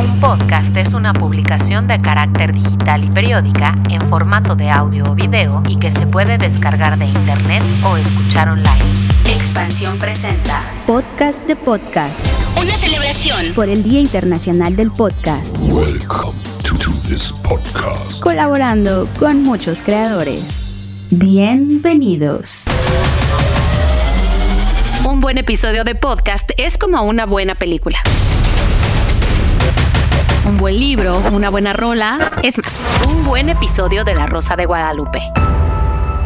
[0.00, 5.14] Un podcast es una publicación de carácter digital y periódica en formato de audio o
[5.14, 8.70] video y que se puede descargar de internet o escuchar online.
[9.26, 12.24] Expansión presenta Podcast de Podcast
[12.58, 18.20] Una celebración por el Día Internacional del Podcast, Welcome to, to this podcast.
[18.20, 20.64] colaborando con muchos creadores.
[21.10, 22.64] Bienvenidos.
[25.06, 27.98] Un buen episodio de podcast es como una buena película.
[30.50, 34.66] Un buen libro, una buena rola, es más, un buen episodio de La Rosa de
[34.66, 35.20] Guadalupe.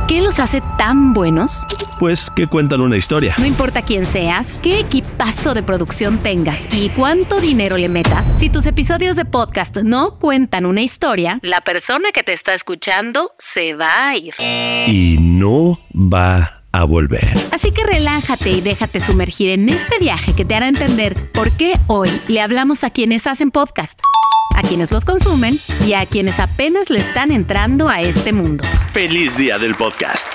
[0.08, 1.66] ¿Qué los hace tan buenos?
[2.00, 3.34] Pues que cuentan una historia.
[3.36, 8.48] No importa quién seas, qué equipazo de producción tengas y cuánto dinero le metas, si
[8.48, 13.74] tus episodios de podcast no cuentan una historia, la persona que te está escuchando se
[13.74, 14.32] va a ir.
[14.38, 17.32] Y no va a volver.
[17.52, 21.78] Así que relájate y déjate sumergir en este viaje que te hará entender por qué
[21.86, 24.00] hoy le hablamos a quienes hacen podcast,
[24.56, 25.56] a quienes los consumen
[25.86, 28.64] y a quienes apenas le están entrando a este mundo.
[28.92, 30.28] ¡Feliz día del podcast!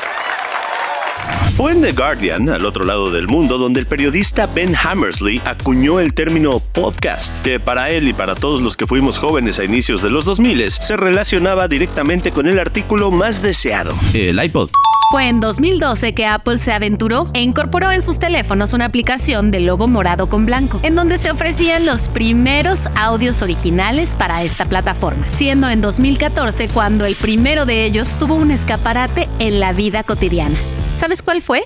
[1.57, 5.99] Fue en The Guardian, al otro lado del mundo, donde el periodista Ben Hammersley acuñó
[5.99, 10.01] el término podcast, que para él y para todos los que fuimos jóvenes a inicios
[10.01, 14.69] de los 2000 se relacionaba directamente con el artículo más deseado, el iPod.
[15.09, 19.59] Fue en 2012 que Apple se aventuró e incorporó en sus teléfonos una aplicación de
[19.59, 25.25] logo morado con blanco, en donde se ofrecían los primeros audios originales para esta plataforma,
[25.31, 30.59] siendo en 2014 cuando el primero de ellos tuvo un escaparate en la vida cotidiana.
[30.93, 31.63] ¿Sabes cuál fue?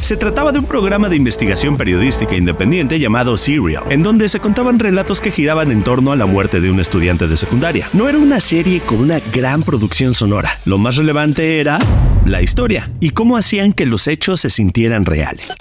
[0.00, 4.78] Se trataba de un programa de investigación periodística independiente llamado Serial, en donde se contaban
[4.78, 7.88] relatos que giraban en torno a la muerte de un estudiante de secundaria.
[7.92, 10.58] No era una serie con una gran producción sonora.
[10.64, 11.78] Lo más relevante era
[12.24, 15.54] la historia y cómo hacían que los hechos se sintieran reales.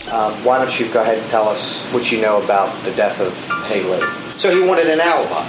[0.44, 3.34] Why don't you go ahead and tell us what you know about the death of
[3.70, 4.02] Haley?
[4.38, 5.46] So you wanted an alibi?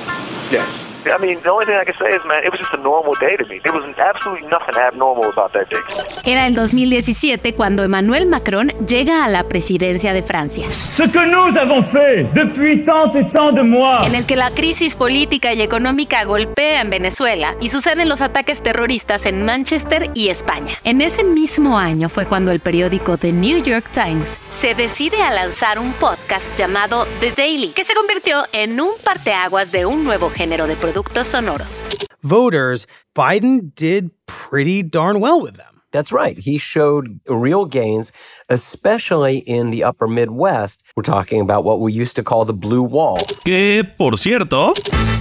[0.51, 0.67] Yeah.
[1.07, 3.15] I mean, the only thing I can say is, man, it was just a normal
[3.15, 3.59] day to me.
[3.65, 5.81] There was absolutely nothing abnormal about that day.
[6.25, 11.57] Era el 2017 cuando Emmanuel Macron llega a la presidencia de Francia, Ce que nous
[11.57, 14.05] avons fait depuis tant et tant de mois.
[14.07, 18.63] en el que la crisis política y económica golpea en Venezuela y suceden los ataques
[18.63, 20.75] terroristas en Manchester y España.
[20.85, 25.33] En ese mismo año fue cuando el periódico The New York Times se decide a
[25.33, 30.29] lanzar un podcast llamado The Daily, que se convirtió en un parteaguas de un nuevo
[30.31, 31.87] género de productos sonoros.
[32.23, 35.70] voters, Biden did pretty darn well with them.
[35.93, 36.39] That's right.
[36.39, 38.13] He showed real gains,
[38.49, 40.85] especially in the upper Midwest.
[40.95, 43.19] We're talking about what we used to call the blue wall.
[43.45, 44.73] Que, por cierto,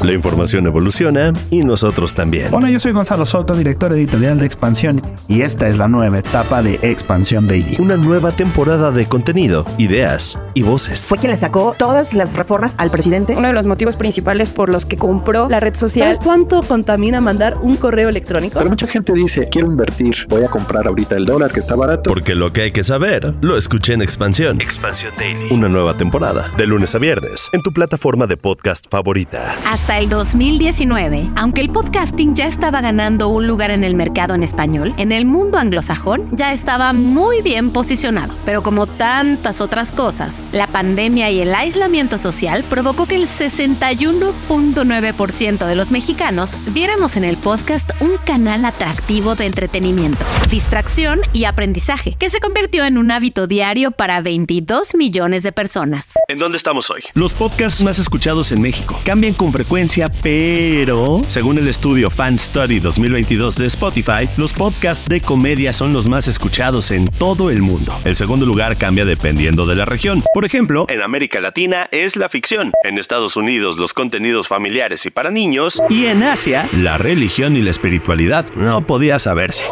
[0.03, 2.53] la información evoluciona y nosotros también.
[2.53, 6.61] Hola, yo soy Gonzalo Soto, director editorial de Expansión, y esta es la nueva etapa
[6.61, 7.77] de Expansión Daily.
[7.79, 11.07] Una nueva temporada de contenido, ideas y voces.
[11.07, 13.35] fue quien le sacó todas las reformas al presidente.
[13.35, 16.19] Uno de los motivos principales por los que compró la red social.
[16.23, 18.59] cuánto contamina mandar un correo electrónico?
[18.59, 22.09] Pero mucha gente dice, quiero invertir, voy a comprar ahorita el dólar que está barato.
[22.09, 24.59] Porque lo que hay que saber, lo escuché en Expansión.
[24.59, 25.47] Expansión Daily.
[25.51, 29.55] Una nueva temporada, de lunes a viernes, en tu plataforma de podcast favorita.
[29.65, 34.43] Hasta el 2019, aunque el podcasting ya estaba ganando un lugar en el mercado en
[34.43, 38.33] español, en el mundo anglosajón ya estaba muy bien posicionado.
[38.43, 45.65] Pero como tantas otras cosas, la pandemia y el aislamiento social provocó que el 61.9%
[45.65, 52.15] de los mexicanos viéramos en el podcast un canal atractivo de entretenimiento, distracción y aprendizaje,
[52.19, 56.13] que se convirtió en un hábito diario para 22 millones de personas.
[56.27, 57.01] ¿En dónde estamos hoy?
[57.13, 62.79] Los podcasts más escuchados en México cambian con frecuencia, pero según el estudio Fan Study
[62.79, 67.93] 2022 de Spotify, los podcasts de comedia son los más escuchados en todo el mundo.
[68.03, 70.23] El segundo lugar cambia dependiendo de la región.
[70.33, 75.11] Por ejemplo, en América Latina es la ficción, en Estados Unidos los contenidos familiares y
[75.11, 78.45] para niños, y en Asia la religión y la espiritualidad.
[78.55, 79.65] No podía saberse.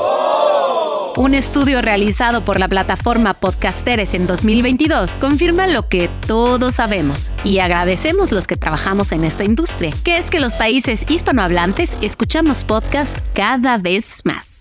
[1.18, 7.58] Un estudio realizado por la plataforma Podcasteres en 2022 confirma lo que todos sabemos y
[7.58, 13.18] agradecemos los que trabajamos en esta industria, que es que los países hispanohablantes escuchamos podcast
[13.34, 14.57] cada vez más.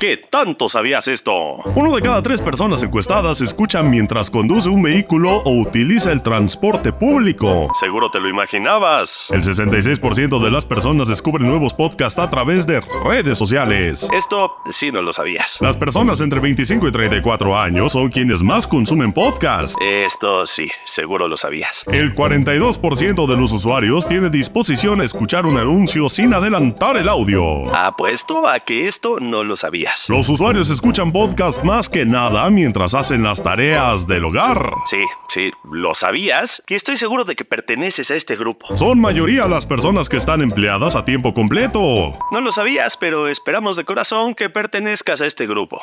[0.00, 1.56] ¿Qué tanto sabías esto?
[1.74, 6.90] Uno de cada tres personas encuestadas escucha mientras conduce un vehículo o utiliza el transporte
[6.90, 7.68] público.
[7.78, 9.30] Seguro te lo imaginabas.
[9.30, 14.08] El 66% de las personas descubren nuevos podcasts a través de redes sociales.
[14.14, 15.58] Esto sí no lo sabías.
[15.60, 19.76] Las personas entre 25 y 34 años son quienes más consumen podcasts.
[19.82, 21.84] Esto sí, seguro lo sabías.
[21.92, 27.70] El 42% de los usuarios tiene disposición a escuchar un anuncio sin adelantar el audio.
[27.76, 29.89] Apuesto a que esto no lo sabías.
[30.08, 34.72] Los usuarios escuchan podcast más que nada mientras hacen las tareas del hogar.
[34.86, 36.62] Sí, sí, lo sabías.
[36.68, 38.76] Y estoy seguro de que perteneces a este grupo.
[38.76, 42.16] Son mayoría las personas que están empleadas a tiempo completo.
[42.30, 45.82] No lo sabías, pero esperamos de corazón que pertenezcas a este grupo.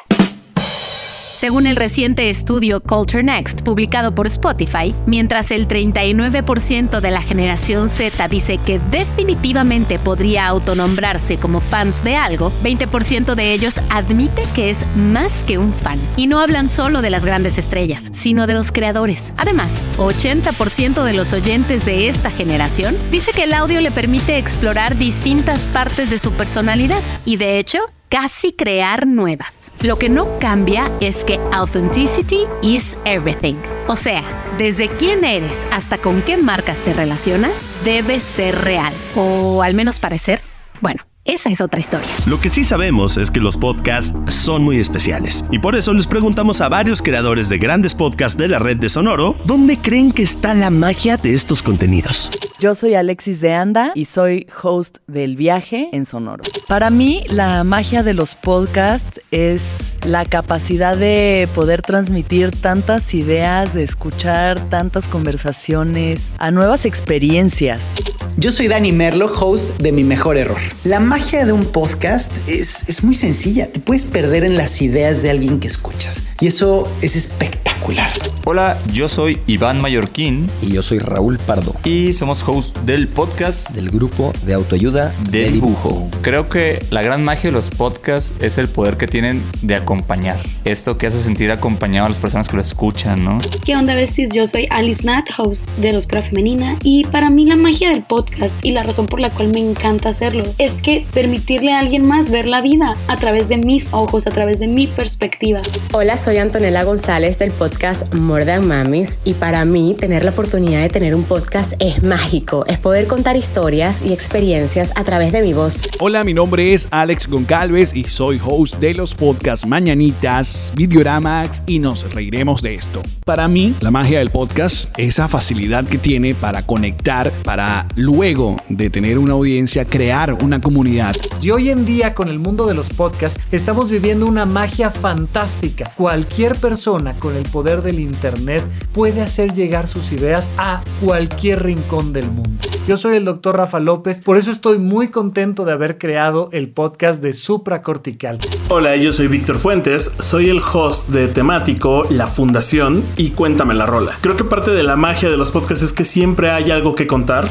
[1.38, 7.89] Según el reciente estudio Culture Next, publicado por Spotify, mientras el 39% de la generación
[7.89, 14.72] Z dice que definitivamente podría autonombrarse como fans de algo, 20% de ellos admite que
[14.72, 16.00] es más que un fan.
[16.16, 19.36] Y no hablan solo de las grandes estrellas, sino de los creadores.
[19.38, 24.98] Además, 80% de los oyentes de esta generación dice que el audio le permite explorar
[24.98, 27.04] distintas partes de su personalidad.
[27.25, 27.78] Y de hecho,
[28.10, 29.67] casi crear nuevas.
[29.84, 33.56] Lo que no cambia es que authenticity is everything.
[33.88, 34.24] O sea,
[34.58, 38.92] desde quién eres hasta con qué marcas te relacionas, debe ser real.
[39.16, 40.42] O al menos parecer.
[40.82, 42.10] Bueno, esa es otra historia.
[42.26, 46.08] Lo que sí sabemos es que los podcasts son muy especiales y por eso les
[46.08, 50.24] preguntamos a varios creadores de grandes podcasts de la red de Sonoro dónde creen que
[50.24, 52.30] está la magia de estos contenidos.
[52.60, 56.44] Yo soy Alexis de Anda y soy host del viaje en Sonoro.
[56.68, 63.74] Para mí, la magia de los podcasts es la capacidad de poder transmitir tantas ideas,
[63.74, 67.96] de escuchar tantas conversaciones, a nuevas experiencias.
[68.38, 70.60] Yo soy Dani Merlo, host de Mi Mejor Error.
[70.84, 73.72] La magia de un podcast es, es muy sencilla.
[73.72, 76.30] Te puedes perder en las ideas de alguien que escuchas.
[76.40, 78.12] Y eso es espectacular.
[78.46, 80.50] Hola, yo soy Iván Mallorquín.
[80.62, 81.76] Y yo soy Raúl Pardo.
[81.84, 85.90] Y somos host del podcast del grupo de autoayuda de, de dibujo.
[85.90, 86.10] dibujo.
[86.22, 90.38] Creo que la gran magia de los podcasts es el poder que tienen de acompañar.
[90.66, 93.38] Esto que hace sentir acompañado a las personas que lo escuchan, ¿no?
[93.66, 94.34] ¿Qué onda, besties?
[94.34, 96.75] Yo soy Alice Nat, host de Los Oscura Femenina.
[96.84, 100.10] Y para mí la magia del podcast y la razón por la cual me encanta
[100.10, 104.28] hacerlo es que permitirle a alguien más ver la vida a través de mis ojos,
[104.28, 105.62] a través de mi perspectiva.
[105.94, 110.81] Hola, soy Antonella González del podcast More Than Mamis y para mí tener la oportunidad
[110.81, 115.42] de tener un podcast es mágico, es poder contar historias y experiencias a través de
[115.42, 115.88] mi voz.
[116.00, 121.78] Hola, mi nombre es Alex Goncalves y soy host de los podcasts Mañanitas, Videoramax y
[121.78, 123.00] nos reiremos de esto.
[123.24, 128.90] Para mí, la magia del podcast, esa facilidad que tiene para conectar, para luego de
[128.90, 131.16] tener una audiencia, crear una comunidad.
[131.44, 135.92] Y hoy en día con el mundo de los podcasts estamos viviendo una magia fantástica.
[135.96, 138.64] Cualquier persona con el poder del Internet
[138.94, 142.77] puede hacer llegar sus ideas a cualquier rincón del mundo.
[142.88, 146.69] Yo soy el doctor Rafa López, por eso estoy muy contento de haber creado el
[146.69, 148.38] podcast de Supracortical.
[148.69, 153.88] Hola, yo soy Víctor Fuentes, soy el host de temático La Fundación y Cuéntame la
[153.88, 154.16] Rola.
[154.22, 157.07] Creo que parte de la magia de los podcasts es que siempre hay algo que
[157.07, 157.50] contar.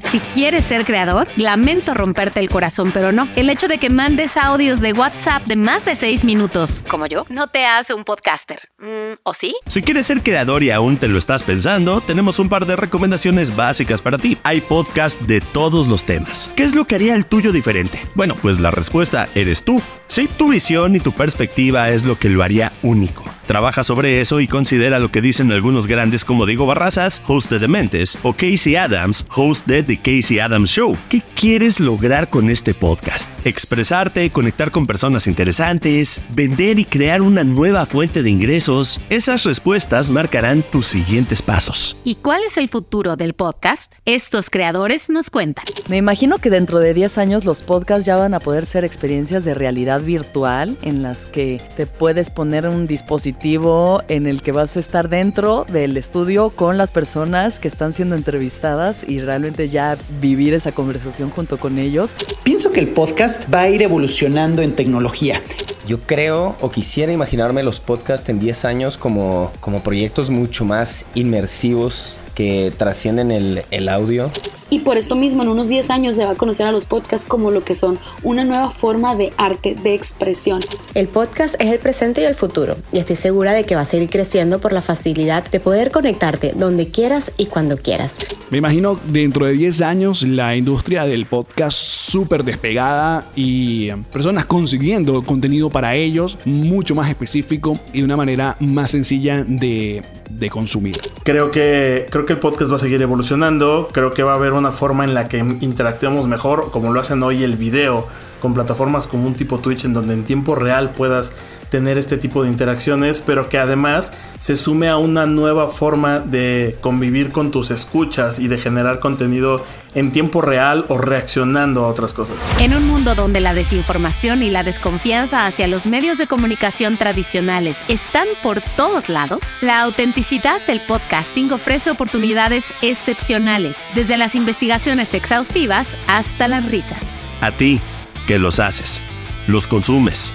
[0.00, 3.28] Si quieres ser creador, lamento romperte el corazón, pero no.
[3.34, 7.24] El hecho de que mandes audios de WhatsApp de más de 6 minutos, como yo,
[7.30, 8.58] no te hace un podcaster.
[8.78, 9.54] Mm, ¿O sí?
[9.66, 13.56] Si quieres ser creador y aún te lo estás pensando, tenemos un par de recomendaciones
[13.56, 14.36] básicas para ti.
[14.42, 16.50] Hay podcast de todos los temas.
[16.56, 18.00] ¿Qué es lo que haría el tuyo diferente?
[18.14, 19.82] Bueno, pues la respuesta eres tú.
[20.08, 23.24] Sí, tu visión y tu perspectiva es lo que lo haría único.
[23.46, 27.58] Trabaja sobre eso y considera lo que dicen algunos grandes como Diego Barrazas, host de
[27.58, 30.96] Dementes, o Casey Adams, host de The Casey Adams Show.
[31.08, 33.32] ¿Qué quieres lograr con este podcast?
[33.46, 39.00] Expresarte, conectar con personas interesantes, vender y crear una nueva fuente de ingresos.
[39.10, 41.96] Esas respuestas marcarán tus siguientes pasos.
[42.04, 43.92] ¿Y cuál es el futuro del podcast?
[44.04, 45.64] Estos creadores nos cuentan.
[45.88, 49.46] Me imagino que dentro de 10 años los podcasts ya van a poder ser experiencias
[49.46, 54.76] de realidad virtual en las que te puedes poner un dispositivo en el que vas
[54.76, 59.96] a estar dentro del estudio con las personas que están siendo entrevistadas y realmente ya
[60.20, 62.14] vivir esa conversación junto con ellos.
[62.44, 65.40] Pienso que el podcast va a ir evolucionando en tecnología.
[65.88, 71.06] Yo creo o quisiera imaginarme los podcasts en 10 años como, como proyectos mucho más
[71.14, 74.30] inmersivos que trascienden el, el, audio.
[74.72, 77.26] Y por esto mismo, en unos 10 años se va a conocer a los podcasts
[77.26, 80.60] como lo que son una nueva forma de arte, de expresión.
[80.94, 83.84] El podcast es el presente y el futuro, y estoy segura de que va a
[83.84, 88.16] seguir creciendo por la facilidad de poder conectarte donde quieras y cuando quieras.
[88.50, 95.22] Me imagino dentro de 10 años la industria del podcast súper despegada y personas consiguiendo
[95.22, 100.96] contenido para ellos mucho más específico y de una manera más sencilla de, de consumir.
[101.24, 103.88] Creo que, creo que el podcast va a seguir evolucionando.
[103.92, 107.20] Creo que va a haber una forma en la que interactuemos mejor, como lo hacen
[107.24, 108.06] hoy el video
[108.42, 111.32] con plataformas como un tipo Twitch en donde en tiempo real puedas
[111.70, 116.76] tener este tipo de interacciones, pero que además se sume a una nueva forma de
[116.80, 122.12] convivir con tus escuchas y de generar contenido en tiempo real o reaccionando a otras
[122.12, 122.44] cosas.
[122.58, 127.78] En un mundo donde la desinformación y la desconfianza hacia los medios de comunicación tradicionales
[127.86, 135.96] están por todos lados, la autenticidad del podcasting ofrece oportunidades excepcionales, desde las investigaciones exhaustivas
[136.08, 137.04] hasta las risas.
[137.40, 137.80] A ti,
[138.26, 139.02] que los haces,
[139.46, 140.32] los consumes,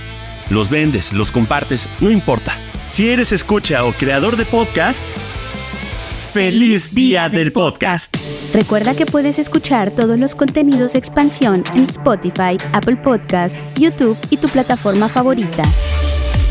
[0.49, 2.57] los vendes, los compartes, no importa.
[2.85, 5.05] Si eres escucha o creador de podcast,
[6.33, 8.15] feliz día del podcast.
[8.53, 14.37] Recuerda que puedes escuchar todos los contenidos de expansión en Spotify, Apple Podcast, YouTube y
[14.37, 15.63] tu plataforma favorita.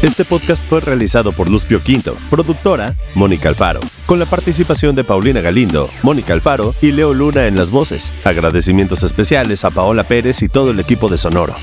[0.07, 5.03] Este podcast fue realizado por Luz Pio Quinto, productora Mónica Alfaro, con la participación de
[5.03, 8.13] Paulina Galindo, Mónica Alfaro y Leo Luna en las voces.
[8.23, 11.57] Agradecimientos especiales a Paola Pérez y todo el equipo de Sonoro.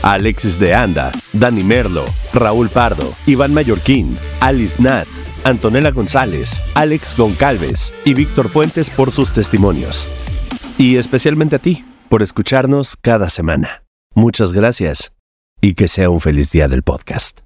[0.00, 5.06] A Alexis de Anda, Dani Merlo, Raúl Pardo, Iván Mallorquín, Alice Nat,
[5.44, 10.08] Antonella González, Alex Goncalves y Víctor Fuentes por sus testimonios.
[10.78, 13.84] Y especialmente a ti, por escucharnos cada semana.
[14.14, 15.12] Muchas gracias
[15.60, 17.36] y que sea un feliz día del podcast.